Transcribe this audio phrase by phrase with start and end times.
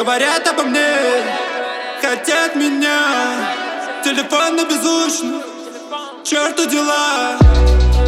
[0.00, 0.96] Говорят обо мне,
[2.00, 3.52] хотят меня.
[4.02, 5.42] Телефон на беззвучно,
[6.24, 7.36] черту дела.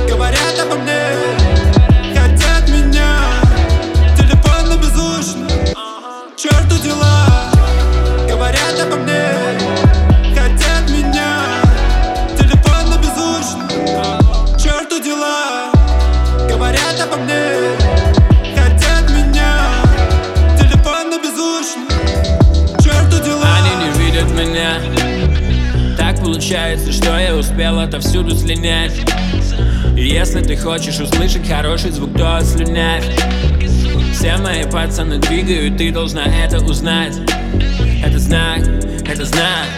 [0.09, 1.02] Говорят обо мне,
[26.43, 28.93] получается, что я успел отовсюду слинять.
[29.97, 33.05] Если ты хочешь услышать хороший звук, то слюнявь
[34.13, 37.15] Все мои пацаны двигают, ты должна это узнать.
[38.05, 38.59] Это знак,
[39.07, 39.69] это знак.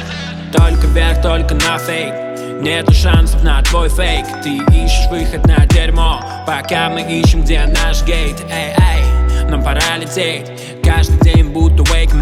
[0.57, 2.15] Только вверх, только на фейк.
[2.63, 4.25] Нету шансов на твой фейк.
[4.43, 6.23] Ты ищешь выход на дерьмо.
[6.47, 8.43] Пока мы ищем, где наш гейт.
[8.51, 10.51] Эй, эй, нам пора лететь.
[10.83, 12.14] Каждый день будто wake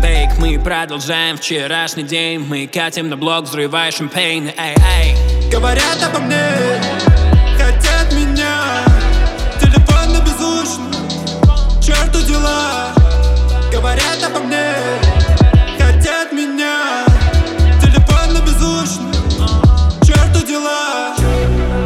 [0.63, 2.39] продолжаем вчерашний день.
[2.41, 4.49] Мы катим на блок, взрывая шампейн.
[4.57, 5.51] Эй, эй.
[5.51, 6.41] Говорят обо мне
[7.59, 8.85] Хотят меня.
[9.61, 10.93] Телефон на беззвучно
[11.81, 12.93] Черту дела.
[13.73, 14.75] Говорят обо мне
[15.79, 17.07] Хотят меня.
[17.81, 19.13] Телефон на беззвучно
[20.05, 21.15] Черту дела.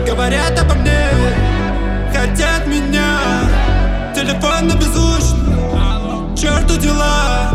[0.07, 1.09] Говорят обо мне
[2.13, 3.21] Хотят меня.
[4.15, 7.46] Телефон на беззвучно черту дела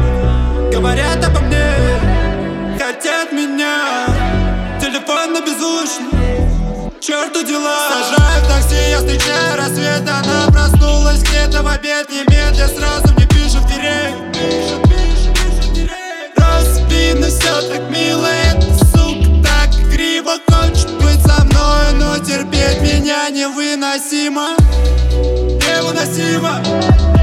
[0.81, 1.63] говорят обо мне
[2.79, 4.07] Хотят меня.
[4.81, 6.49] Телефон на беззвучный
[6.99, 7.89] Черту дела.
[7.89, 12.09] Сажаю в такси, я встречаю рассвет Она проснулась где-то в обед.
[12.09, 14.15] Немедля сразу мне пишет в директ.
[16.35, 23.29] Разбина все так мило Эта сука так криво Хочет быть со мной, но терпеть меня
[23.29, 24.55] невыносимо
[25.61, 27.20] Невыносимо.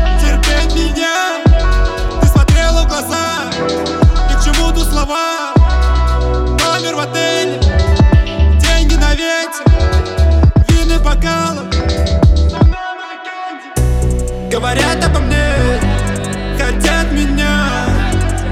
[14.58, 15.54] Говорят обо мне,
[16.58, 17.86] хотят меня.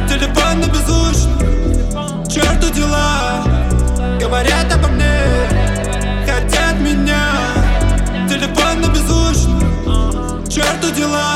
[0.08, 3.42] Телефон на беззвучном, черту дела.
[4.20, 5.10] Говорят обо мне,
[6.24, 7.32] хотят меня.
[8.28, 11.35] Телефон на беззвучном, черту дела.